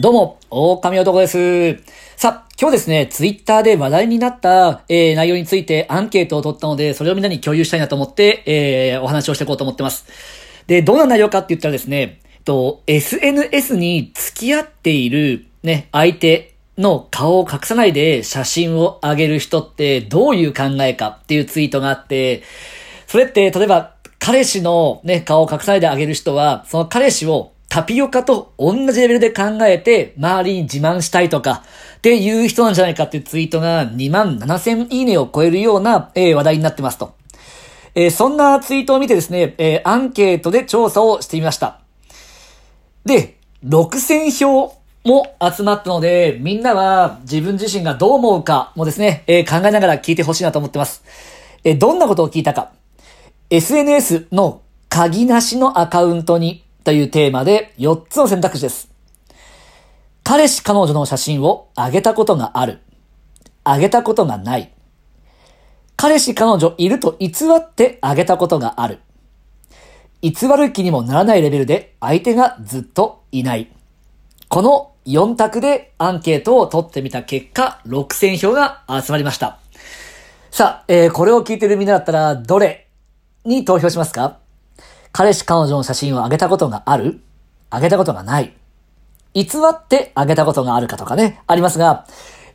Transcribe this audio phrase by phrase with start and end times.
[0.00, 1.82] どうも、狼男です。
[2.16, 10.06] さあ、今日ですね、ツイッターで話題になった、えー、内容についてアンケートを取ったので、それをみんなに共有したいなと思って、えー、お話をしていこうと思ってます。
[10.68, 22.44] で、どんな内容かって言ったらですね、と、SNS に付き合っている、ね、相手の顔を隠さないで写真を上げる人ってどういう考えかっていうツイートがあって、
[23.08, 31.62] それって、例えば、彼氏のね、顔を隠さないで上げる人は、その彼氏をタピオカと同じレベルで考えて、周りに自慢したいとか、
[31.98, 37.14] っていう人なんじゃないかっていうツイートが2万7000いいねを超えるような、えー、話題になってますと。
[37.94, 41.78] えー、そんなツイートを見てですね、えー、アンケートで調査をしてみました。
[43.04, 51.04] で、6000票も集まったので、みんなは自分自身がどう思うかもですね、えー、考えながら聞いてほしいなと思ってます。
[51.62, 52.72] えー、どんなことを聞いたか。
[53.50, 58.90] SNS の鍵なしのアカウントにというテーマで4つの選択肢です。
[60.24, 62.80] 彼氏彼女の写真をあげたことがある。
[63.64, 64.72] あげたことがない。
[65.96, 69.00] 彼氏彼女いると偽ってあげたことがある。
[70.20, 73.70] 偽る気にもならないレベルで相手がずっといない。
[74.48, 79.58] この4択でアンケートを取ってみた結果、6000票が集まりました。
[80.50, 82.88] さあ、えー、これを聞いてるみんなだったら、どれ
[83.44, 84.38] に投票しますか？
[85.12, 87.20] 彼氏彼女の写真を上げたことがある？
[87.70, 88.54] 上げたことがない。
[89.34, 92.06] 偽って上げたことがあるかとかね、ありますが、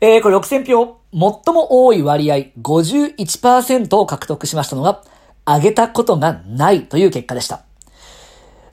[0.01, 5.01] えー、これ6000票、最も多い割合51%を獲得しましたのが、
[5.45, 7.63] 上げたことがないという結果でした。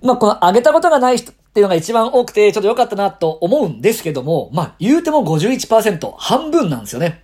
[0.03, 7.23] まあ、この上げたことがない人っていうのが一番多くて、ちょっと良かったなと思うんですけども、まあ、言うても51%、半分なんですよね。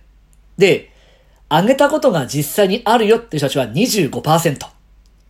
[0.57, 0.91] で、
[1.49, 4.76] 上げたことが実際にあるよっていう人たちは25%。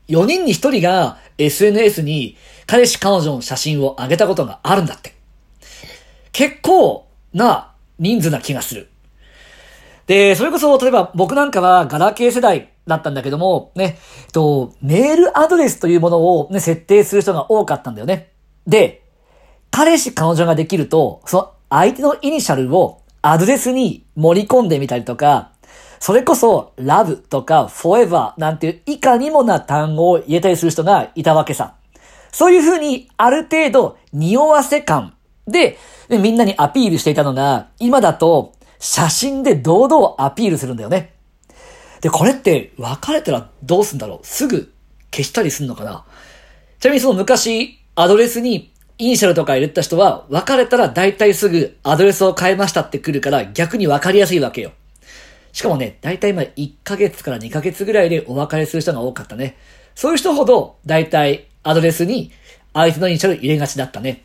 [0.07, 5.13] 4人に1人が SNS に彼氏彼女の写真を上げたことがあるんだって。
[6.31, 8.89] 結構な人数な気がする。
[10.05, 18.31] で、それこそ、例えば僕なんかはガラケー世代だったんだけども、ね、えっと、メールアドレスというものをね、設定する人が多かったんだよね。
[18.65, 19.03] で、
[19.71, 25.51] 彼氏彼女ができると、その相手のイニシャルをアドレスに盛り込んでみたりとか、
[25.99, 31.75] それこそ、ラブとか、forever なんていう以下にもな単語を入れたりする人がいたわけさ。
[32.31, 35.15] そういうふうに、ある程度、匂わせ感
[35.47, 35.77] で、
[36.07, 41.15] でみんなにアピールしていたのが、今だと、写真で堂々アピールするんだよね。
[42.01, 44.25] で、これって、別れたらどうすんだろう？
[44.25, 44.71] すぐ
[45.11, 46.05] 消したりすんのかな？
[46.79, 54.73] ちなみにその昔、アドレスにイニシャルとか入れた人は、別れたら大体すぐアドレスを変えましたって来るから逆に分かりやすいわけよ。
[55.57, 59.57] しかもね、だいたい今1ヶ月から2ヶ月ぐらいでお別れする人が多かったね。
[59.95, 62.31] そういう人ほど、だいたいアドレスに
[62.75, 64.23] 相手のイニシャル入れがちだったね。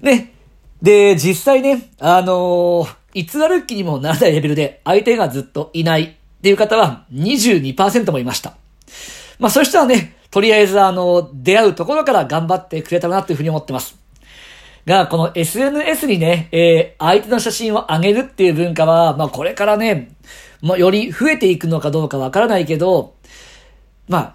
[0.00, 0.32] ね。
[0.80, 8.56] で、実際ね、あのー、偽る気にもならないレベルで相手がずっといないっていう方は22%もいました。
[9.38, 13.94] まあそういう人はね、とりあえずあの、出会うところから頑張ってくれたらなというふうに思ってます。
[14.88, 20.16] が、この SNS にね、えー、相手の写真を上げるっていう文化は、まあこれからね、
[20.62, 23.14] まあより増えていくのかどうかわからないけど、
[24.08, 24.34] まあ、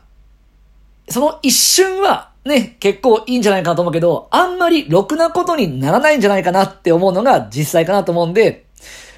[1.09, 8.65] その一瞬はね、結構いいんじゃないかなと思うけど、あんまりろくなことにならないんじゃないかなって思うのが実際かなと思うんで、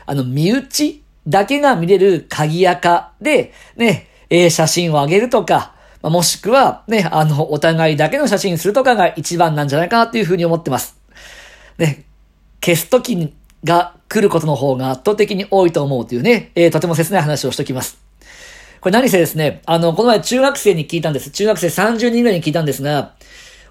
[0.06, 11.05] あの、身内だけが見れる鍵垢で、ね、えー、写真を上げるとか、もしくは、ね、あの、お互いだけの写真するとかが一番なんじゃないかなっていうふうに思ってます。
[11.78, 12.06] ね、
[12.64, 17.98] 消すときが来ることの方が圧倒的に多いと思うというね、えー、とても切ない話をしときます。
[18.82, 21.32] これ何せですね、あの、この前中学生に聞いたんです。
[21.32, 23.16] 中学生30人ぐらいに聞いたんですが、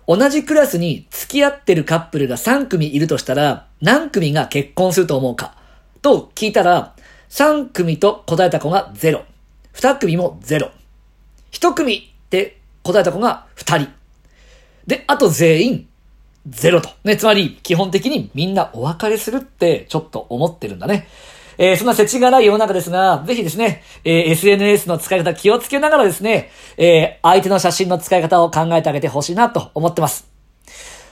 [0.07, 5.57] 同じクラスに付き合ってるカップルが3組いるとしたら、何組が結婚すると思うか？
[6.03, 6.95] と聞いたら、
[7.31, 9.23] 3組と答えた子が0。
[9.73, 10.71] 2組も0。
[11.53, 13.89] 1組って答えた子が2人。
[14.87, 15.89] で、あと全員
[16.47, 16.91] ゼロと。
[17.05, 21.09] ね、つまり、基本的にみんなお別れするってちょっと思ってるんだね。
[21.57, 30.29] えー、そんな世知がない世の中ですが、ぜひですね、えー、SNS の使い方気をつけながらですね、えー、相手の写真の使い方を考えてあげてほしいなと思ってます。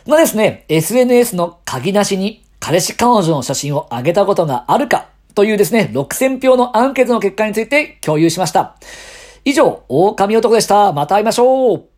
[0.06, 8.76] まあですね、SNS の鍵なしに彼氏彼女の写真を上げたことがあるかというですね、6000票のアンケートの結果について共有しました。
[9.44, 10.92] 以上、狼男でした。
[10.92, 11.91] また会いましょう